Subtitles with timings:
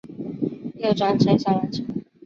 [0.79, 1.83] 要转乘小缆车